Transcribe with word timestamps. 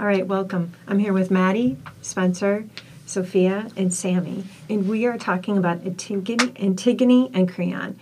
All 0.00 0.06
right, 0.06 0.26
welcome. 0.26 0.72
I'm 0.88 0.98
here 0.98 1.12
with 1.12 1.30
Maddie, 1.30 1.76
Spencer, 2.00 2.64
Sophia, 3.04 3.68
and 3.76 3.92
Sammi, 3.92 4.44
and 4.70 4.88
we 4.88 5.04
are 5.04 5.18
talking 5.18 5.58
about 5.58 5.84
Antigone, 5.84 6.54
Antigone 6.58 7.30
and 7.34 7.46
Creon. 7.46 8.00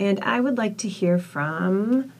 And 0.00 0.20
I 0.20 0.40
would 0.40 0.56
like 0.56 0.78
to 0.78 0.88
hear 0.88 1.18
from, 1.18 2.10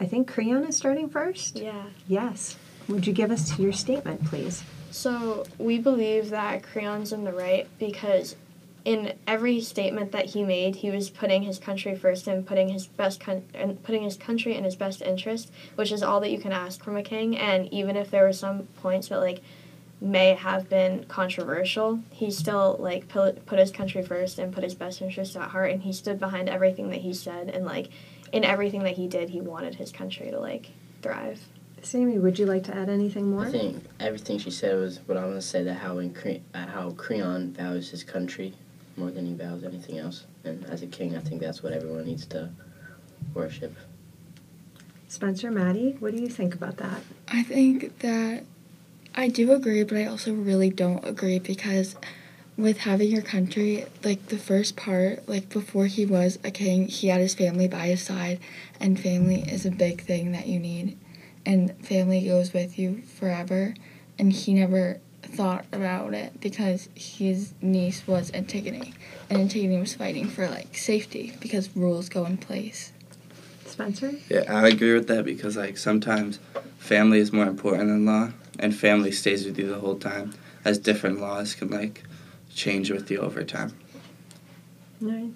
I 0.00 0.06
think 0.06 0.26
Creon 0.26 0.64
is 0.64 0.74
starting 0.74 1.10
first? 1.10 1.58
Yeah. 1.58 1.84
Yes. 2.08 2.56
Would 2.88 3.06
you 3.06 3.12
give 3.12 3.30
us 3.30 3.58
your 3.58 3.74
statement, 3.74 4.24
please? 4.24 4.64
So 4.90 5.44
we 5.58 5.78
believe 5.78 6.30
that 6.30 6.62
Creon's 6.62 7.12
in 7.12 7.24
the 7.24 7.32
right 7.32 7.68
because 7.78 8.36
in 8.84 9.14
every 9.26 9.60
statement 9.60 10.12
that 10.12 10.26
he 10.26 10.44
made, 10.44 10.76
he 10.76 10.90
was 10.90 11.08
putting 11.08 11.42
his 11.42 11.58
country 11.58 11.96
first 11.96 12.26
and 12.26 12.46
putting 12.46 12.68
his 12.68 12.86
best 12.86 13.18
con- 13.18 13.44
and 13.54 13.82
putting 13.82 14.02
his 14.02 14.16
country 14.16 14.54
in 14.54 14.64
his 14.64 14.76
best 14.76 15.00
interest, 15.00 15.50
which 15.74 15.90
is 15.90 16.02
all 16.02 16.20
that 16.20 16.30
you 16.30 16.38
can 16.38 16.52
ask 16.52 16.84
from 16.84 16.96
a 16.96 17.02
king. 17.02 17.36
And 17.36 17.72
even 17.72 17.96
if 17.96 18.10
there 18.10 18.24
were 18.24 18.32
some 18.32 18.68
points 18.82 19.08
that 19.08 19.20
like 19.20 19.40
may 20.00 20.34
have 20.34 20.68
been 20.68 21.04
controversial, 21.04 22.00
he 22.10 22.30
still 22.30 22.76
like 22.78 23.08
put, 23.08 23.46
put 23.46 23.58
his 23.58 23.70
country 23.70 24.02
first 24.02 24.38
and 24.38 24.52
put 24.52 24.64
his 24.64 24.74
best 24.74 25.00
interest 25.00 25.34
at 25.36 25.50
heart, 25.50 25.70
and 25.70 25.82
he 25.82 25.92
stood 25.92 26.18
behind 26.20 26.50
everything 26.50 26.90
that 26.90 27.00
he 27.00 27.14
said, 27.14 27.48
and 27.48 27.64
like 27.64 27.88
in 28.32 28.44
everything 28.44 28.82
that 28.82 28.96
he 28.96 29.06
did, 29.08 29.30
he 29.30 29.40
wanted 29.40 29.76
his 29.76 29.92
country 29.92 30.30
to 30.30 30.38
like 30.38 30.72
thrive. 31.00 31.40
Sammi, 31.80 32.18
would 32.18 32.38
you 32.38 32.46
like 32.46 32.64
to 32.64 32.74
add 32.74 32.88
anything 32.88 33.30
more? 33.30 33.44
I 33.44 33.50
think 33.50 33.84
everything 34.00 34.38
she 34.38 34.50
said 34.50 34.78
was 34.78 35.00
what 35.06 35.18
I'm 35.18 35.24
gonna 35.24 35.42
say. 35.42 35.62
That 35.62 35.74
how 35.74 35.98
in 35.98 36.12
Cre- 36.14 36.42
uh, 36.54 36.66
how 36.66 36.90
Creon 36.92 37.52
values 37.52 37.90
his 37.90 38.02
country 38.02 38.54
more 38.96 39.10
than 39.10 39.26
he 39.26 39.32
values 39.32 39.64
anything 39.64 39.98
else, 39.98 40.24
and 40.44 40.64
as 40.66 40.82
a 40.82 40.86
king, 40.86 41.16
I 41.16 41.20
think 41.20 41.40
that's 41.40 41.62
what 41.62 41.72
everyone 41.72 42.04
needs 42.04 42.26
to 42.26 42.50
worship. 43.34 43.74
Spencer, 45.08 45.50
Maddie, 45.50 45.96
what 46.00 46.14
do 46.14 46.20
you 46.20 46.28
think 46.28 46.54
about 46.54 46.76
that? 46.78 47.00
I 47.28 47.42
think 47.42 47.98
that 48.00 48.44
I 49.14 49.28
do 49.28 49.52
agree, 49.52 49.84
but 49.84 49.96
I 49.96 50.06
also 50.06 50.32
really 50.32 50.70
don't 50.70 51.04
agree 51.04 51.38
because 51.38 51.94
with 52.56 52.78
having 52.78 53.10
your 53.10 53.22
country, 53.22 53.86
like 54.02 54.26
the 54.26 54.38
first 54.38 54.76
part, 54.76 55.28
like 55.28 55.48
before 55.48 55.86
he 55.86 56.06
was 56.06 56.38
a 56.44 56.50
king, 56.50 56.88
he 56.88 57.08
had 57.08 57.20
his 57.20 57.34
family 57.34 57.68
by 57.68 57.86
his 57.86 58.02
side, 58.02 58.40
and 58.80 58.98
family 58.98 59.42
is 59.42 59.66
a 59.66 59.70
big 59.70 60.02
thing 60.02 60.32
that 60.32 60.46
you 60.46 60.58
need, 60.58 60.98
and 61.44 61.72
family 61.84 62.26
goes 62.26 62.52
with 62.52 62.78
you 62.78 63.02
forever, 63.02 63.74
and 64.18 64.32
he 64.32 64.54
never 64.54 65.00
thought 65.24 65.64
about 65.72 66.14
it 66.14 66.40
because 66.40 66.88
his 66.94 67.54
niece 67.60 68.06
was 68.06 68.30
Antigone, 68.32 68.94
and 69.28 69.40
Antigone 69.40 69.78
was 69.78 69.94
fighting 69.94 70.28
for 70.28 70.48
like 70.48 70.76
safety 70.76 71.34
because 71.40 71.74
rules 71.76 72.08
go 72.08 72.24
in 72.26 72.36
place. 72.36 72.92
Spencer? 73.66 74.12
Yeah, 74.28 74.44
I 74.48 74.68
agree 74.68 74.94
with 74.94 75.08
that 75.08 75.24
because 75.24 75.56
like 75.56 75.76
sometimes 75.76 76.38
family 76.78 77.18
is 77.18 77.32
more 77.32 77.46
important 77.46 77.88
than 77.88 78.06
law, 78.06 78.30
and 78.58 78.74
family 78.74 79.10
stays 79.10 79.44
with 79.44 79.58
you 79.58 79.66
the 79.66 79.80
whole 79.80 79.98
time, 79.98 80.34
as 80.64 80.78
different 80.78 81.20
laws 81.20 81.54
can 81.54 81.70
like 81.70 82.04
change 82.54 82.90
with 82.90 83.10
you 83.10 83.18
over 83.18 83.42
time. 83.42 83.72
All 85.02 85.10
right. 85.10 85.32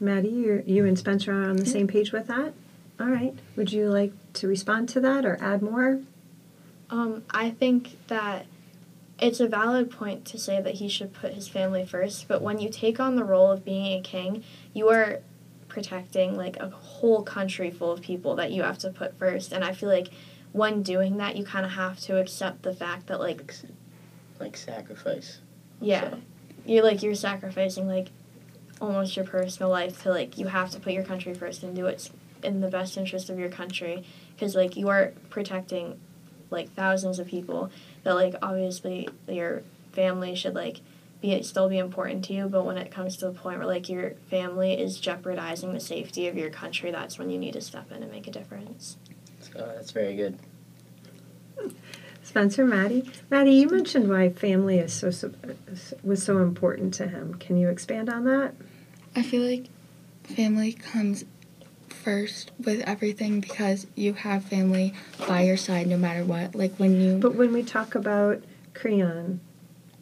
Maddie, 0.00 0.28
you 0.28 0.62
you 0.66 0.84
and 0.84 0.98
Spencer 0.98 1.32
are 1.32 1.48
on 1.48 1.56
the 1.56 1.66
same 1.66 1.86
page 1.86 2.12
with 2.12 2.26
that? 2.26 2.52
All 3.00 3.06
right. 3.06 3.34
Would 3.56 3.72
you 3.72 3.88
like 3.88 4.12
to 4.34 4.48
respond 4.48 4.88
to 4.90 5.00
that 5.00 5.24
or 5.24 5.38
add 5.40 5.62
more? 5.62 6.00
Um, 6.90 7.24
I 7.30 7.50
think 7.50 7.96
that 8.08 8.46
it's 9.22 9.38
a 9.38 9.46
valid 9.46 9.88
point 9.88 10.24
to 10.26 10.36
say 10.38 10.60
that 10.60 10.74
he 10.74 10.88
should 10.88 11.12
put 11.12 11.32
his 11.34 11.46
family 11.46 11.86
first, 11.86 12.26
but 12.26 12.42
when 12.42 12.58
you 12.58 12.68
take 12.68 12.98
on 12.98 13.14
the 13.14 13.22
role 13.22 13.52
of 13.52 13.64
being 13.64 13.86
a 13.98 14.02
king, 14.02 14.42
you 14.74 14.88
are 14.88 15.20
protecting 15.68 16.36
like 16.36 16.56
a 16.58 16.68
whole 16.68 17.22
country 17.22 17.70
full 17.70 17.92
of 17.92 18.02
people 18.02 18.34
that 18.34 18.50
you 18.50 18.62
have 18.64 18.78
to 18.78 18.90
put 18.90 19.16
first. 19.18 19.52
And 19.52 19.62
I 19.64 19.72
feel 19.74 19.88
like 19.88 20.08
when 20.50 20.82
doing 20.82 21.18
that, 21.18 21.36
you 21.36 21.44
kind 21.44 21.64
of 21.64 21.72
have 21.72 22.00
to 22.00 22.18
accept 22.18 22.62
the 22.62 22.74
fact 22.74 23.06
that 23.06 23.20
like 23.20 23.54
Like, 24.40 24.56
sacrifice. 24.56 25.38
yeah, 25.80 26.10
So, 26.10 26.18
you're 26.66 26.82
like 26.82 27.02
you're 27.04 27.14
sacrificing 27.14 27.86
like 27.86 28.08
almost 28.80 29.14
your 29.16 29.24
personal 29.24 29.70
life 29.70 30.02
to 30.02 30.10
like 30.10 30.36
you 30.36 30.48
have 30.48 30.70
to 30.70 30.80
put 30.80 30.92
your 30.92 31.04
country 31.04 31.32
first 31.32 31.62
and 31.62 31.76
do 31.76 31.84
what's 31.84 32.10
in 32.42 32.60
the 32.60 32.68
best 32.68 32.96
interest 32.98 33.30
of 33.30 33.38
your 33.38 33.48
country 33.48 34.04
because 34.34 34.56
like 34.56 34.76
you 34.76 34.88
are 34.88 35.12
protecting 35.30 36.00
like 36.52 36.72
thousands 36.74 37.18
of 37.18 37.26
people 37.26 37.70
that 38.04 38.14
like 38.14 38.34
obviously 38.42 39.08
your 39.26 39.62
family 39.92 40.34
should 40.34 40.54
like 40.54 40.80
be 41.20 41.42
still 41.42 41.68
be 41.68 41.78
important 41.78 42.24
to 42.24 42.32
you 42.32 42.48
but 42.48 42.64
when 42.64 42.76
it 42.76 42.90
comes 42.90 43.16
to 43.16 43.26
the 43.26 43.32
point 43.32 43.58
where 43.58 43.66
like 43.66 43.88
your 43.88 44.10
family 44.28 44.72
is 44.72 45.00
jeopardizing 45.00 45.72
the 45.72 45.80
safety 45.80 46.28
of 46.28 46.36
your 46.36 46.50
country 46.50 46.90
that's 46.90 47.18
when 47.18 47.30
you 47.30 47.38
need 47.38 47.52
to 47.52 47.60
step 47.60 47.90
in 47.92 48.02
and 48.02 48.10
make 48.12 48.26
a 48.26 48.30
difference 48.30 48.96
so 49.42 49.72
that's 49.74 49.90
very 49.90 50.16
good. 50.16 50.38
Spencer, 52.22 52.64
Maddie? 52.64 53.10
Maddie, 53.30 53.52
you 53.52 53.68
mentioned 53.68 54.08
why 54.08 54.30
family 54.30 54.78
is 54.78 54.92
so, 54.92 55.10
so 55.10 55.32
was 56.02 56.22
so 56.22 56.38
important 56.38 56.94
to 56.94 57.08
him. 57.08 57.34
Can 57.34 57.56
you 57.56 57.68
expand 57.68 58.08
on 58.08 58.24
that? 58.24 58.54
I 59.16 59.22
feel 59.22 59.42
like 59.42 59.66
family 60.24 60.72
comes 60.72 61.24
first 61.92 62.50
with 62.58 62.80
everything 62.80 63.40
because 63.40 63.86
you 63.94 64.14
have 64.14 64.44
family 64.44 64.94
by 65.28 65.42
your 65.42 65.56
side 65.56 65.86
no 65.86 65.96
matter 65.96 66.24
what. 66.24 66.54
Like 66.54 66.74
when 66.76 67.00
you 67.00 67.18
But 67.18 67.34
when 67.34 67.52
we 67.52 67.62
talk 67.62 67.94
about 67.94 68.42
Creon 68.74 69.40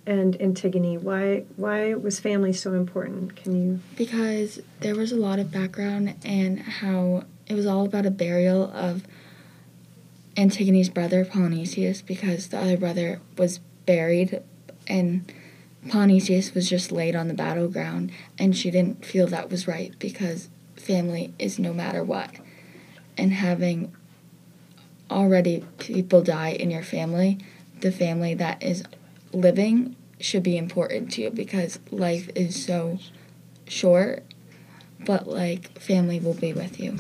and 0.07 0.41
Antigone, 0.41 0.99
why 0.99 1.45
why 1.57 1.95
was 1.95 2.21
family 2.21 2.53
so 2.53 2.73
important? 2.73 3.37
Can 3.37 3.55
you 3.55 3.81
because 3.97 4.61
there 4.81 4.95
was 4.95 5.13
a 5.13 5.17
lot 5.17 5.39
of 5.39 5.51
background 5.51 6.15
and 6.25 6.61
how 6.61 7.25
it 7.47 7.55
was 7.55 7.67
all 7.67 7.85
about 7.85 8.07
a 8.07 8.11
burial 8.11 8.71
of 8.73 9.05
Antigone's 10.37 10.89
brother 10.89 11.25
Polynesius 11.25 12.03
because 12.03 12.49
the 12.49 12.59
other 12.59 12.77
brother 12.77 13.21
was 13.37 13.59
buried 13.87 14.43
and 14.87 15.31
Polynesius 15.89 16.55
was 16.55 16.69
just 16.69 16.93
laid 16.93 17.17
on 17.17 17.29
the 17.29 17.35
battleground 17.35 18.13
and 18.39 18.57
she 18.57 18.71
didn't 18.71 19.05
feel 19.05 19.27
that 19.27 19.51
was 19.51 19.67
right 19.67 19.93
because 19.99 20.49
family 20.81 21.33
is 21.39 21.59
no 21.59 21.73
matter 21.73 22.03
what. 22.03 22.31
And 23.17 23.33
having 23.33 23.93
already 25.11 25.65
people 25.79 26.23
die 26.23 26.51
in 26.51 26.71
your 26.71 26.83
family, 26.83 27.39
the 27.81 27.93
family 27.93 28.35
that 28.35 28.63
is 28.63 28.85
living 29.33 29.97
should 30.19 30.43
be 30.43 30.57
important 30.57 31.13
to 31.13 31.23
you 31.23 31.31
because 31.31 31.79
life 31.91 32.29
is 32.35 32.63
so 32.65 32.99
short, 33.67 34.25
but 35.05 35.27
like 35.27 35.79
family 35.79 36.21
will 36.21 36.35
be 36.35 36.53
with 36.53 36.79
you. 36.81 36.97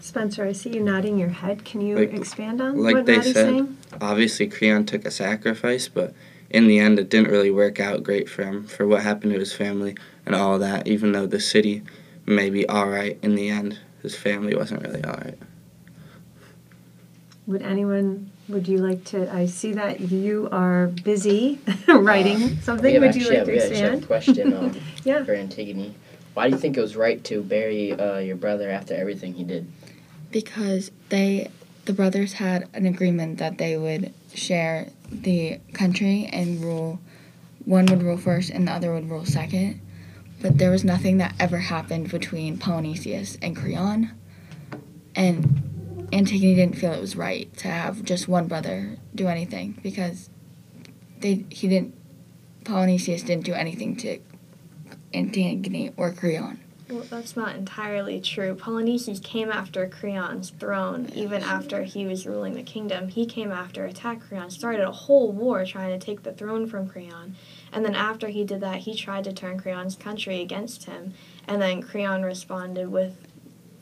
Spencer, 0.00 0.44
I 0.44 0.52
see 0.52 0.74
you 0.74 0.80
nodding 0.82 1.18
your 1.18 1.30
head. 1.30 1.64
Can 1.64 1.80
you 1.80 1.96
Like- 1.96 2.12
expand 2.12 2.60
on 2.60 2.76
like 2.76 2.94
what 2.94 3.06
they 3.06 3.16
Maddie's 3.16 3.32
said, 3.32 3.46
saying? 3.48 3.76
Obviously, 4.02 4.46
Creon 4.48 4.84
took 4.84 5.06
a 5.06 5.10
sacrifice, 5.10 5.88
but 5.88 6.12
in 6.50 6.66
the 6.66 6.78
end, 6.78 6.98
it 6.98 7.08
didn't 7.08 7.30
really 7.30 7.50
work 7.50 7.80
out 7.80 8.02
great 8.02 8.28
for 8.28 8.44
him 8.44 8.64
for 8.64 8.86
what 8.86 9.02
happened 9.02 9.32
to 9.32 9.38
his 9.38 9.54
family 9.54 9.96
and 10.26 10.34
all 10.34 10.58
that. 10.58 10.86
Even 10.86 11.12
though 11.12 11.26
the 11.26 11.40
city 11.40 11.82
may 12.26 12.50
be 12.50 12.66
all 12.68 12.88
right 12.88 13.18
in 13.22 13.34
the 13.34 13.48
end, 13.50 13.78
his 14.02 14.16
family 14.16 14.54
wasn't 14.54 14.82
really 14.82 15.02
all 15.04 15.14
right. 15.14 15.38
Would 17.46 17.62
anyone 17.62 18.30
would 18.48 18.68
you 18.68 18.78
like 18.78 19.04
to 19.04 19.32
I 19.34 19.46
see 19.46 19.72
that 19.72 20.00
you 20.00 20.48
are 20.52 20.86
busy 20.88 21.58
writing 21.88 22.42
Uh, 22.42 22.60
something. 22.62 22.84
we 22.86 22.92
have 22.94 23.02
Would 23.02 23.16
you 23.16 23.28
like 23.28 23.38
have, 23.38 23.46
to 23.46 23.52
we 23.52 23.58
actually 23.58 23.80
a 23.80 23.92
expand? 23.92 24.06
question 24.06 24.52
um, 24.54 24.80
Yeah. 25.04 25.24
for 25.24 25.34
Antigone. 25.34 25.94
Why 26.34 26.48
do 26.48 26.54
you 26.54 26.58
think 26.60 26.76
it 26.76 26.80
was 26.80 26.96
right 26.96 27.22
to 27.24 27.42
bury 27.42 27.92
uh, 27.92 28.18
your 28.18 28.36
brother 28.36 28.68
after 28.70 28.94
everything 28.94 29.34
he 29.34 29.44
did? 29.44 29.66
because 30.30 30.90
they 31.10 31.48
the 31.84 31.92
brothers 31.92 32.32
had 32.34 32.66
an 32.74 32.86
agreement 32.86 33.38
that 33.38 33.56
they 33.58 33.76
would 33.76 34.12
share 34.34 34.88
the 35.12 35.60
country 35.74 36.28
and 36.32 36.60
rule 36.64 36.98
one 37.66 37.86
would 37.86 38.02
rule 38.02 38.16
first 38.16 38.50
and 38.50 38.66
the 38.66 38.72
other 38.72 38.92
would 38.92 39.08
rule 39.08 39.24
second 39.24 39.80
but 40.44 40.58
there 40.58 40.70
was 40.70 40.84
nothing 40.84 41.16
that 41.16 41.34
ever 41.40 41.56
happened 41.56 42.10
between 42.10 42.58
Polynesius 42.58 43.38
and 43.40 43.56
Creon 43.56 44.10
and 45.16 46.06
Antigone 46.12 46.54
didn't 46.54 46.76
feel 46.76 46.92
it 46.92 47.00
was 47.00 47.16
right 47.16 47.50
to 47.56 47.68
have 47.68 48.04
just 48.04 48.28
one 48.28 48.46
brother 48.46 48.98
do 49.14 49.26
anything 49.26 49.78
because 49.82 50.28
they 51.20 51.46
he 51.48 51.66
didn't 51.66 51.94
Polynesius 52.62 53.22
didn't 53.22 53.46
do 53.46 53.54
anything 53.54 53.96
to 53.96 54.18
Antigone 55.14 55.94
or 55.96 56.12
Creon 56.12 56.60
Well, 56.90 57.06
that's 57.08 57.38
not 57.38 57.56
entirely 57.56 58.20
true. 58.20 58.54
Polynesius 58.54 59.20
came 59.20 59.50
after 59.50 59.88
Creon's 59.88 60.50
throne 60.50 61.08
even 61.14 61.42
after 61.42 61.84
he 61.84 62.04
was 62.04 62.26
ruling 62.26 62.52
the 62.52 62.62
kingdom. 62.62 63.08
He 63.08 63.24
came 63.24 63.50
after, 63.50 63.86
attacked 63.86 64.28
Creon, 64.28 64.50
started 64.50 64.82
a 64.82 64.92
whole 64.92 65.32
war 65.32 65.64
trying 65.64 65.98
to 65.98 66.04
take 66.04 66.22
the 66.22 66.34
throne 66.34 66.66
from 66.66 66.86
Creon. 66.86 67.34
And 67.74 67.84
then 67.84 67.94
after 67.94 68.28
he 68.28 68.44
did 68.44 68.60
that, 68.60 68.78
he 68.78 68.94
tried 68.94 69.24
to 69.24 69.32
turn 69.32 69.58
Creon's 69.58 69.96
country 69.96 70.40
against 70.40 70.84
him. 70.84 71.12
And 71.46 71.60
then 71.60 71.82
Creon 71.82 72.22
responded 72.22 72.90
with. 72.90 73.18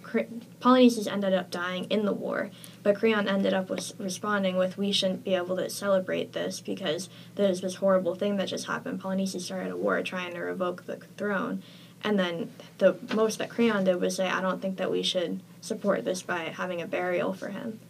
Cre- 0.03 0.23
ended 0.65 1.33
up 1.33 1.51
dying 1.51 1.85
in 1.85 2.05
the 2.05 2.13
war, 2.13 2.51
but 2.83 2.97
Creon 2.97 3.29
ended 3.29 3.55
up 3.55 3.71
with 3.71 3.93
responding 3.99 4.57
with, 4.57 4.77
"We 4.77 4.93
shouldn't 4.93 5.25
be 5.25 5.35
able 5.35 5.57
to 5.57 5.71
celebrate 5.71 6.33
this 6.33 6.61
because 6.61 7.09
there's 7.37 7.61
this 7.61 7.77
horrible 7.77 8.15
thing 8.15 8.37
that 8.37 8.49
just 8.49 8.67
happened." 8.67 9.01
Polynesius 9.01 9.47
started 9.47 9.73
a 9.73 9.77
war 9.77 10.03
trying 10.03 10.35
to 10.35 10.41
revoke 10.41 10.85
the 10.85 10.97
throne, 11.17 11.63
and 12.05 12.19
then 12.19 12.51
the 12.79 12.97
most 13.15 13.39
that 13.39 13.49
Creon 13.49 13.85
did 13.85 14.01
was 14.01 14.17
say, 14.17 14.29
I 14.29 14.41
don't 14.41 14.61
think 14.61 14.77
that 14.77 14.91
we 14.91 15.03
should 15.03 15.41
support 15.61 16.05
this 16.05 16.23
by 16.23 16.41
having 16.41 16.83
a 16.83 16.87
burial 16.87 17.33
for 17.33 17.49
him. 17.49 17.81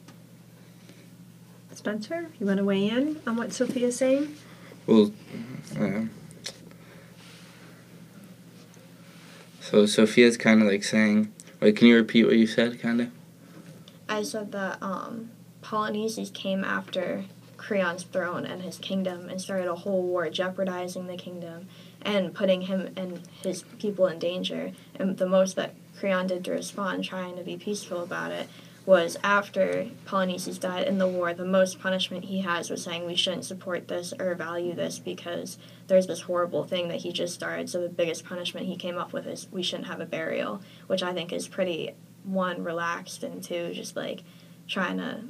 Spencer, 1.73 2.29
you 2.39 2.47
want 2.47 2.59
to 2.59 2.65
weigh 2.65 2.89
in 2.89 3.21
on 3.27 3.37
what 3.37 3.53
Sophia's 3.53 3.97
saying? 3.97 4.37
Well, 4.87 5.12
uh, 5.79 6.02
so 9.61 9.87
Sophia's 9.87 10.37
kind 10.37 10.61
of 10.61 10.69
like 10.69 10.82
saying, 10.82 11.32
wait, 11.61 11.76
can 11.76 11.87
you 11.87 11.96
repeat 11.96 12.25
what 12.25 12.37
you 12.37 12.46
said, 12.46 12.81
kind 12.81 13.00
of? 13.00 13.11
I 14.08 14.23
said 14.23 14.52
that 14.52 14.82
um, 14.82 15.31
came 16.34 16.64
after 16.64 17.25
Creon's 17.56 18.02
throne 18.02 18.44
and 18.44 18.61
his 18.61 18.76
kingdom 18.79 19.29
and 19.29 19.40
started 19.40 19.69
a 19.69 19.75
whole 19.75 20.02
war, 20.02 20.29
jeopardizing 20.29 21.06
the 21.06 21.17
kingdom 21.17 21.69
and 22.02 22.34
putting 22.34 22.62
him 22.62 22.90
and 22.96 23.20
his 23.43 23.62
people 23.79 24.08
in 24.08 24.19
danger. 24.19 24.73
And 24.96 25.17
the 25.17 25.29
most 25.29 25.55
that 25.56 25.75
Creon 25.99 26.26
did 26.26 26.44
to 26.44 26.52
respond, 26.52 27.05
trying 27.05 27.37
to 27.37 27.44
be 27.44 27.56
peaceful 27.56 28.02
about 28.02 28.32
it, 28.32 28.49
was 28.84 29.17
after 29.23 29.88
Polynices 30.06 30.58
died 30.58 30.88
in 30.88 30.99
the 30.99 31.06
war, 31.06 31.32
the 31.32 31.44
most 31.44 31.81
punishment 31.81 32.25
he 32.25 32.40
has 32.40 32.69
was 32.69 32.82
saying 32.82 33.06
we 33.06 33.14
shouldn't 33.14 33.44
support 33.44 33.88
this 33.88 34.12
or 34.19 34.34
value 34.34 34.75
this 34.75 34.99
because 34.99 35.56
there's 35.87 36.06
this 36.06 36.23
horrible 36.23 36.64
thing 36.64 36.88
that 36.88 37.00
he 37.02 37.12
just 37.12 37.34
started. 37.34 37.70
So 37.70 37.81
the 37.81 37.88
biggest 37.88 38.25
punishment 38.25 38.67
he 38.67 38.76
came 38.76 38.99
up 38.99 39.12
with 39.12 39.26
is 39.26 39.46
we 39.52 39.62
shouldn't 39.62 39.88
have 39.88 40.00
a 40.00 40.06
burial, 40.06 40.61
which 40.88 41.02
I 41.02 41.12
think 41.12 41.32
is 41.32 41.46
pretty 41.46 41.94
one 42.25 42.64
relaxed 42.64 43.23
and 43.23 43.43
two 43.43 43.73
just 43.73 43.96
like 43.96 44.23
trying 44.67 44.99
to 44.99 45.20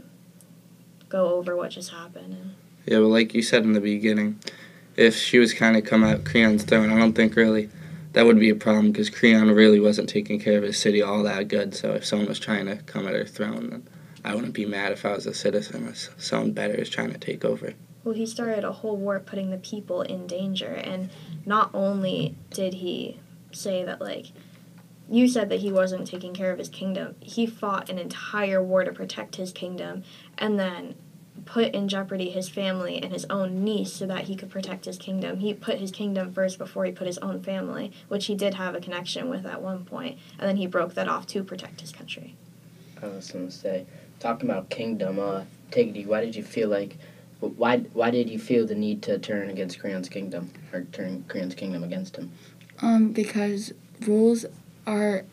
go 1.08 1.34
over 1.34 1.54
what 1.56 1.70
just 1.72 1.90
happened. 1.90 2.54
Yeah, 2.86 2.98
well, 2.98 3.08
like 3.08 3.34
you 3.34 3.42
said 3.42 3.64
in 3.64 3.74
the 3.74 3.80
beginning, 3.80 4.38
if 4.96 5.14
she 5.14 5.38
was 5.38 5.52
kind 5.52 5.76
of 5.76 5.84
come 5.84 6.02
out 6.02 6.24
Creon's 6.24 6.64
throne, 6.64 6.90
I 6.90 6.98
don't 6.98 7.12
think 7.12 7.36
really 7.36 7.68
that 8.12 8.26
would 8.26 8.38
be 8.38 8.50
a 8.50 8.54
problem 8.54 8.92
because 8.92 9.10
Creon 9.10 9.50
really 9.50 9.80
wasn't 9.80 10.08
taking 10.08 10.38
care 10.38 10.58
of 10.58 10.64
his 10.64 10.78
city 10.78 11.02
all 11.02 11.22
that 11.22 11.48
good. 11.48 11.74
So 11.74 11.92
if 11.92 12.04
someone 12.04 12.28
was 12.28 12.38
trying 12.38 12.66
to 12.66 12.76
come 12.76 13.06
at 13.06 13.14
her 13.14 13.24
throne, 13.24 13.70
then 13.70 13.88
I 14.24 14.34
wouldn't 14.34 14.54
be 14.54 14.66
mad 14.66 14.92
if 14.92 15.04
I 15.04 15.12
was 15.12 15.26
a 15.26 15.34
citizen 15.34 15.88
or 15.88 15.94
someone 15.94 16.52
better 16.52 16.74
is 16.74 16.88
trying 16.90 17.12
to 17.12 17.18
take 17.18 17.44
over. 17.44 17.74
well, 18.04 18.14
he 18.14 18.26
started 18.26 18.64
a 18.64 18.72
whole 18.72 18.96
war 18.96 19.20
putting 19.20 19.50
the 19.50 19.58
people 19.58 20.02
in 20.02 20.26
danger, 20.26 20.74
and 20.74 21.10
not 21.46 21.70
only 21.72 22.36
did 22.50 22.74
he 22.74 23.18
say 23.52 23.84
that 23.84 24.00
like. 24.00 24.26
You 25.10 25.28
said 25.28 25.50
that 25.50 25.60
he 25.60 25.70
wasn't 25.70 26.06
taking 26.06 26.32
care 26.32 26.52
of 26.52 26.58
his 26.58 26.70
kingdom. 26.70 27.16
He 27.20 27.44
fought 27.44 27.90
an 27.90 27.98
entire 27.98 28.62
war 28.62 28.84
to 28.84 28.92
protect 28.92 29.36
his 29.36 29.52
kingdom 29.52 30.04
and 30.38 30.58
then 30.58 30.94
put 31.44 31.74
in 31.74 31.88
jeopardy 31.88 32.30
his 32.30 32.48
family 32.48 33.02
and 33.02 33.12
his 33.12 33.26
own 33.30 33.64
niece 33.64 33.92
so 33.92 34.06
that 34.06 34.24
he 34.24 34.36
could 34.36 34.50
protect 34.50 34.84
his 34.84 34.98
kingdom. 34.98 35.38
He 35.38 35.54
put 35.54 35.78
his 35.78 35.90
kingdom 35.90 36.32
first 36.32 36.58
before 36.58 36.84
he 36.84 36.92
put 36.92 37.06
his 37.06 37.18
own 37.18 37.42
family, 37.42 37.92
which 38.08 38.26
he 38.26 38.34
did 38.34 38.54
have 38.54 38.74
a 38.74 38.80
connection 38.80 39.28
with 39.28 39.46
at 39.46 39.62
one 39.62 39.84
point, 39.84 40.18
and 40.38 40.48
then 40.48 40.56
he 40.56 40.66
broke 40.66 40.94
that 40.94 41.08
off 41.08 41.26
to 41.28 41.42
protect 41.42 41.80
his 41.80 41.92
country. 41.92 42.36
I 43.02 43.06
was 43.08 43.30
gonna 43.30 43.50
say, 43.50 43.86
talking 44.20 44.48
about 44.48 44.70
kingdom, 44.70 45.18
uh, 45.18 45.44
Tiggy, 45.70 46.06
why 46.06 46.20
did 46.20 46.36
you 46.36 46.44
feel 46.44 46.68
like, 46.68 46.96
why 47.40 47.78
why 47.78 48.10
did 48.10 48.30
you 48.30 48.38
feel 48.38 48.66
the 48.66 48.74
need 48.74 49.02
to 49.02 49.18
turn 49.18 49.50
against 49.50 49.80
Creon's 49.80 50.08
kingdom 50.08 50.50
or 50.72 50.82
turn 50.92 51.24
Creon's 51.28 51.54
kingdom 51.54 51.82
against 51.82 52.16
him? 52.16 52.30
Um, 52.80 53.12
because 53.12 53.72
rules 54.06 54.46
are 54.86 55.24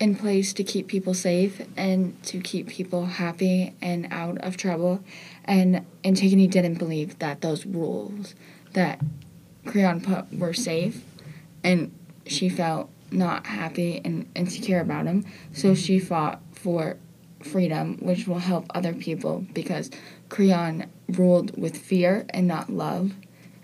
in 0.00 0.14
place 0.16 0.54
to 0.54 0.64
keep 0.64 0.88
people 0.88 1.12
safe 1.12 1.60
and 1.76 2.20
to 2.24 2.40
keep 2.40 2.66
people 2.66 3.04
happy 3.04 3.74
and 3.82 4.08
out 4.10 4.38
of 4.38 4.56
trouble. 4.56 5.04
And 5.44 5.84
Antigone 6.02 6.46
didn't 6.46 6.78
believe 6.78 7.18
that 7.18 7.42
those 7.42 7.66
rules 7.66 8.34
that 8.72 8.98
Creon 9.66 10.00
put 10.00 10.32
were 10.32 10.54
safe, 10.54 11.04
and 11.62 11.92
she 12.26 12.48
felt 12.48 12.88
not 13.10 13.46
happy 13.46 14.00
and 14.04 14.26
insecure 14.34 14.80
about 14.80 15.04
them. 15.04 15.24
So 15.52 15.74
she 15.74 15.98
fought 15.98 16.40
for 16.52 16.96
freedom, 17.42 17.98
which 18.00 18.26
will 18.26 18.38
help 18.38 18.66
other 18.74 18.94
people 18.94 19.44
because 19.52 19.90
Creon 20.30 20.86
ruled 21.10 21.60
with 21.60 21.76
fear 21.76 22.24
and 22.30 22.46
not 22.46 22.70
love, 22.70 23.12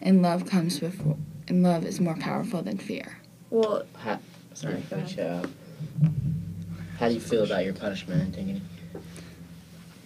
and 0.02 0.20
love 0.20 0.44
comes 0.46 0.80
before, 0.80 1.16
and 1.48 1.62
love 1.62 1.86
is 1.86 1.98
more 2.00 2.16
powerful 2.16 2.60
than 2.62 2.76
fear. 2.76 3.18
Well, 3.48 3.86
How, 3.98 4.18
sorry, 4.52 4.82
go 4.90 4.96
which, 4.96 5.16
ahead. 5.16 5.44
uh, 5.44 5.48
how 6.98 7.08
do 7.08 7.14
you 7.14 7.20
feel 7.20 7.44
about 7.44 7.64
your 7.64 7.74
punishment, 7.74 8.36
Antigone? 8.36 8.62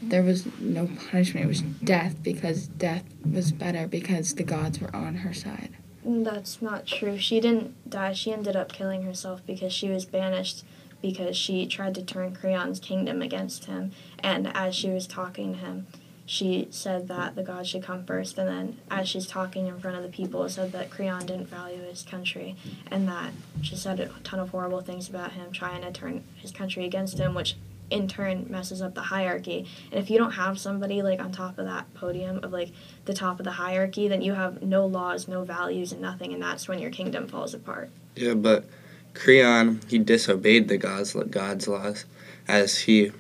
there 0.03 0.23
was 0.23 0.47
no 0.59 0.89
punishment. 1.11 1.45
It 1.45 1.49
was 1.49 1.61
death 1.61 2.23
because 2.23 2.67
death 2.67 3.05
was 3.31 3.53
better 3.53 3.87
because 3.87 4.35
the 4.35 4.43
gods 4.43 4.81
were 4.81 4.95
on 4.95 5.17
her 5.17 5.35
side. 5.35 5.71
That's 6.05 6.63
not 6.63 6.87
true. 6.87 7.19
She 7.19 7.41
didn't 7.41 7.91
die. 7.91 8.15
She 8.15 8.33
ended 8.33 8.57
up 8.57 8.73
killing 8.73 9.03
herself 9.03 9.43
because 9.47 9.73
she 9.73 9.89
was 9.89 10.07
banished 10.07 10.65
because 11.03 11.37
she 11.37 11.67
tried 11.67 11.95
to 11.95 12.03
turn 12.03 12.35
Creon's 12.35 12.81
kingdom 12.81 13.21
against 13.21 13.67
him. 13.67 13.93
And 14.19 14.51
as 14.55 14.75
she 14.75 14.89
was 14.91 15.07
talking 15.07 15.53
to 15.53 15.59
him, 15.59 15.87
she 16.31 16.69
said 16.71 17.09
that 17.09 17.35
the 17.35 17.43
gods 17.43 17.69
should 17.69 17.83
come 17.83 18.05
first. 18.05 18.39
And 18.39 18.49
then 18.49 18.77
as 18.89 19.09
she's 19.09 19.27
talking 19.27 19.67
in 19.67 19.81
front 19.81 19.97
of 19.97 20.05
the 20.05 20.09
people, 20.09 20.49
said 20.49 20.71
that 20.71 20.89
Creon 20.89 21.27
didn't 21.27 21.49
value 21.49 21.83
his 21.83 22.05
country 22.05 22.55
and 22.89 23.09
that 23.09 23.33
she 23.63 23.75
said 23.75 23.99
a 23.99 24.07
ton 24.23 24.39
of 24.39 24.51
horrible 24.51 24.81
things 24.81 25.09
about 25.09 25.33
him, 25.33 25.51
trying 25.51 25.83
to 25.83 25.91
turn 25.91 26.23
his 26.37 26.53
country 26.53 26.85
against 26.85 27.19
him, 27.19 27.35
which 27.35 27.57
in 27.91 28.07
turn 28.07 28.47
messes 28.49 28.81
up 28.81 28.95
the 28.95 29.01
hierarchy. 29.01 29.67
And 29.91 29.99
if 29.99 30.09
you 30.09 30.19
don't 30.19 30.31
have 30.31 30.57
somebody 30.57 31.03
like 31.03 31.19
on 31.19 31.33
top 31.33 31.59
of 31.59 31.67
that 31.67 31.93
podium 31.95 32.39
of 32.45 32.53
like 32.53 32.71
the 33.07 33.15
top 33.15 33.41
of 33.41 33.45
the 33.45 33.51
hierarchy, 33.51 34.07
then 34.07 34.23
you 34.23 34.35
have 34.35 34.63
no 34.63 34.87
laws, 34.87 35.27
no 35.27 35.43
values, 35.43 35.91
and 35.91 36.01
nothing, 36.01 36.33
and 36.33 36.41
that's 36.41 36.69
when 36.69 36.79
your 36.79 36.93
kingdom 36.93 37.27
falls 37.27 37.55
apart. 37.55 37.91
Yeah, 38.15 38.35
but 38.35 38.67
Creon 39.15 39.81
he 39.89 39.99
disobeyed 39.99 40.69
the 40.69 40.77
gods 40.77 41.17
God's 41.31 41.67
laws, 41.67 42.05
as 42.47 42.79
he 42.79 43.11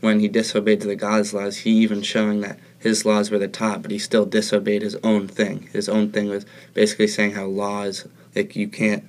when 0.00 0.20
he 0.20 0.28
disobeyed 0.28 0.80
the 0.80 0.96
gods' 0.96 1.34
laws, 1.34 1.58
he 1.58 1.70
even 1.70 2.02
showing 2.02 2.40
that 2.40 2.58
his 2.78 3.04
laws 3.04 3.30
were 3.30 3.38
the 3.38 3.48
top, 3.48 3.82
but 3.82 3.90
he 3.90 3.98
still 3.98 4.24
disobeyed 4.24 4.82
his 4.82 4.96
own 5.02 5.28
thing. 5.28 5.68
His 5.72 5.88
own 5.88 6.10
thing 6.10 6.28
was 6.28 6.46
basically 6.74 7.08
saying 7.08 7.32
how 7.32 7.46
laws 7.46 8.08
like 8.34 8.56
you 8.56 8.68
can't 8.68 9.04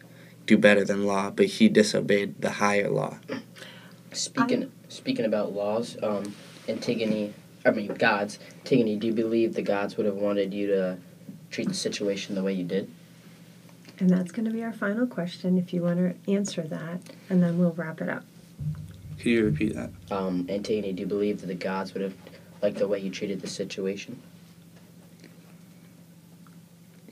do 0.45 0.57
better 0.57 0.83
than 0.83 1.05
law, 1.05 1.29
but 1.29 1.45
he 1.45 1.69
disobeyed 1.69 2.41
the 2.41 2.51
higher 2.51 2.89
law. 2.89 3.17
Speaking 4.11 4.71
speaking 4.89 5.25
about 5.25 5.53
laws, 5.53 5.97
um, 6.03 6.35
Antigone, 6.67 7.33
I 7.65 7.71
mean 7.71 7.93
gods, 7.93 8.39
Antigone, 8.59 8.97
do 8.97 9.07
you 9.07 9.13
believe 9.13 9.53
the 9.53 9.61
gods 9.61 9.95
would 9.95 10.05
have 10.05 10.15
wanted 10.15 10.53
you 10.53 10.67
to 10.67 10.97
treat 11.49 11.69
the 11.69 11.73
situation 11.73 12.35
the 12.35 12.43
way 12.43 12.53
you 12.53 12.65
did? 12.65 12.91
And 13.99 14.09
that's 14.09 14.31
going 14.31 14.45
to 14.45 14.51
be 14.51 14.63
our 14.63 14.73
final 14.73 15.05
question 15.05 15.57
if 15.57 15.73
you 15.73 15.83
want 15.83 15.99
to 15.99 16.31
answer 16.31 16.63
that, 16.63 17.01
and 17.29 17.41
then 17.41 17.59
we'll 17.59 17.73
wrap 17.73 18.01
it 18.01 18.09
up. 18.09 18.23
Could 19.21 19.29
you 19.29 19.45
repeat 19.45 19.75
that? 19.75 19.91
Um, 20.09 20.47
Antigone, 20.49 20.93
do 20.93 21.01
you 21.01 21.05
believe 21.05 21.41
that 21.41 21.45
the 21.45 21.53
gods 21.53 21.93
would 21.93 22.01
have 22.01 22.15
liked 22.63 22.79
the 22.79 22.87
way 22.87 22.97
you 22.97 23.11
treated 23.11 23.39
the 23.39 23.47
situation? 23.47 24.19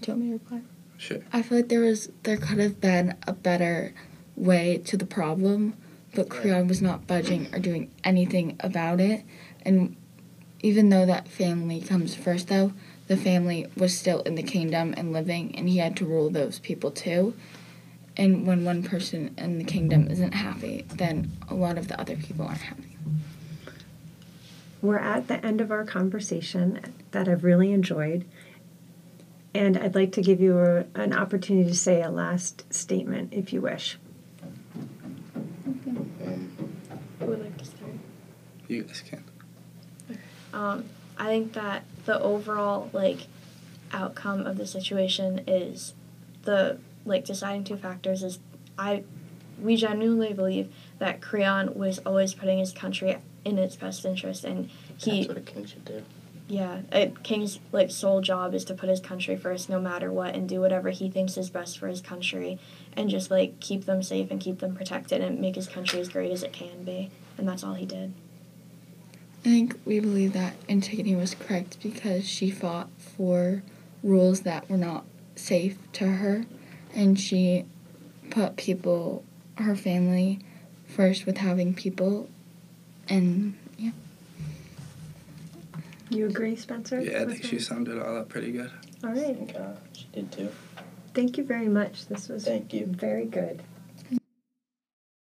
Do 0.01 0.12
you 0.12 0.13
want 0.13 0.20
me 0.20 0.28
to 0.30 0.34
reply? 0.34 0.62
Sure. 0.98 1.20
I 1.32 1.44
feel 1.44 1.60
like 1.60 1.70
there 1.70 1.82
was 1.82 2.10
there 2.24 2.38
could 2.38 2.58
have 2.58 2.82
been 2.82 3.16
a 3.28 3.34
better 3.34 3.94
way 4.36 4.82
to 4.86 4.98
the 4.98 5.06
problem, 5.06 5.75
but 6.16 6.30
Creon 6.30 6.68
was 6.68 6.82
not 6.82 7.06
budging 7.06 7.54
or 7.54 7.60
doing 7.60 7.92
anything 8.04 8.58
about 8.62 9.00
it. 9.00 9.24
And 9.62 9.96
even 10.63 10.89
though 10.89 11.06
that 11.06 11.28
family 11.28 11.80
comes 11.80 12.16
first, 12.16 12.48
though, 12.48 12.74
the 13.08 13.18
family 13.18 13.68
was 13.78 13.96
still 13.96 14.22
in 14.22 14.34
the 14.34 14.42
kingdom 14.42 14.96
and 14.98 15.13
living, 15.13 15.54
and 15.56 15.70
he 15.70 15.78
had 15.78 15.96
to 15.98 16.06
rule 16.06 16.32
those 16.32 16.58
people 16.58 16.89
too. 16.89 17.36
And 18.20 18.46
when 18.46 18.66
one 18.66 18.84
person 18.84 19.34
in 19.38 19.60
the 19.60 19.64
kingdom 19.64 20.10
isn't 20.10 20.34
happy, 20.34 20.86
then 20.90 21.32
a 21.48 21.56
lot 21.56 21.78
of 21.78 21.88
the 21.88 21.98
other 21.98 22.18
people 22.18 22.46
aren't 22.46 22.60
happy. 22.60 22.98
We're 24.82 24.98
at 24.98 25.30
the 25.30 25.44
end 25.46 25.62
of 25.62 25.72
our 25.72 25.86
conversation 25.86 26.82
that 27.12 27.30
I've 27.30 27.46
really 27.46 27.72
enjoyed. 27.72 28.26
And 29.54 29.78
I'd 29.78 29.96
like 29.96 30.12
to 30.12 30.22
give 30.22 30.42
you 30.42 30.60
a, 30.60 30.86
an 30.96 31.14
opportunity 31.14 31.70
to 31.70 31.76
say 31.76 32.02
a 32.02 32.12
last 32.12 32.72
statement 32.74 33.32
if 33.32 33.54
you 33.54 33.62
wish. 33.62 33.98
Um, 35.64 36.52
Who 37.20 37.26
would 37.26 37.42
like 37.42 37.58
to 37.58 37.66
start? 37.66 37.92
You 38.68 38.84
guys 38.84 39.02
can. 39.02 39.24
Um, 40.54 40.90
I 41.18 41.28
think 41.28 41.54
that 41.54 41.86
the 42.04 42.20
overall 42.20 42.90
like 42.92 43.28
outcome 43.94 44.46
of 44.46 44.58
the 44.58 44.68
situation 44.68 45.42
is 45.48 45.94
the 46.44 46.80
like 47.10 47.25
deciding 47.25 47.63
two 47.66 47.75
factors 47.78 48.24
is 48.24 48.39
I 48.78 49.04
we 49.62 49.75
genuinely 49.75 50.32
believe 50.34 50.74
that 51.00 51.20
Creon 51.22 51.74
was 51.75 52.00
always 52.06 52.34
putting 52.34 52.60
his 52.60 52.72
country 52.72 53.18
in 53.44 53.58
its 53.58 53.75
best 53.75 54.06
interest 54.06 54.46
and 54.46 54.70
he 54.98 55.25
that's 55.25 55.28
what 55.28 55.38
a 55.38 55.42
king 55.42 55.66
should 55.66 55.84
do. 55.84 56.04
yeah, 56.48 56.82
a 56.92 57.08
king's 57.24 57.60
like 57.72 57.92
sole 57.92 58.22
job 58.22 58.54
is 58.54 58.63
to 58.66 58.74
put 58.74 58.88
his 58.88 59.00
country 59.01 59.36
first 59.36 59.70
no 59.70 59.82
matter 59.82 60.12
what 60.12 60.36
and 60.36 60.48
do 60.48 60.62
whatever 60.62 60.89
he 60.92 61.10
thinks 61.10 61.36
is 61.36 61.50
best 61.50 61.78
for 61.78 61.88
his 61.88 62.00
country 62.00 62.58
and 62.96 63.10
just 63.10 63.30
like 63.30 63.60
keep 63.60 63.86
them 63.86 64.01
safe 64.01 64.32
and 64.32 64.39
keep 64.39 64.60
them 64.60 64.75
protected 64.75 65.22
and 65.22 65.39
make 65.39 65.56
his 65.56 65.68
country 65.68 66.00
as 66.00 66.08
great 66.10 66.32
as 66.32 66.44
it 66.44 66.54
can 66.54 66.84
be. 66.84 67.10
And 67.38 67.48
that's 67.48 67.63
all 67.63 67.74
he 67.74 67.86
did. 67.86 68.13
I 69.39 69.42
think 69.42 69.80
we 69.86 70.00
believe 70.01 70.34
that 70.34 70.56
Antigone 70.68 71.16
was 71.16 71.34
correct 71.34 71.78
because 71.82 72.28
she 72.28 72.51
fought 72.51 72.89
for 72.98 73.63
rules 74.04 74.42
that 74.42 74.70
were 74.70 74.78
not 74.78 75.06
safe 75.36 75.78
to 75.94 76.06
her, 76.06 76.46
and 76.93 77.19
she 77.19 77.65
put 78.29 78.58
people, 78.58 79.24
her 79.55 79.75
family, 79.75 80.39
first 80.88 81.25
with 81.25 81.38
having 81.38 81.74
people, 81.74 82.29
and 83.08 83.58
yeah. 83.77 83.91
You 86.10 86.27
agree, 86.27 86.55
Spencer? 86.55 87.00
Yeah, 87.01 87.22
I 87.22 87.25
think 87.25 87.43
she 87.43 87.60
summed 87.60 87.88
it 87.88 88.00
all 88.00 88.17
up 88.17 88.29
pretty 88.29 88.51
good. 88.51 88.72
All 89.03 89.12
right. 89.12 89.19
I 89.19 89.34
think 89.34 89.55
uh, 89.55 89.74
she 89.93 90.08
did 90.12 90.31
too. 90.31 90.50
Thank 91.13 91.38
you 91.38 91.43
very 91.43 91.67
much. 91.67 92.08
This 92.08 92.27
was 92.29 92.46
Thank 92.46 92.74
you. 92.74 92.86
very 92.86 93.25
good. 93.25 93.62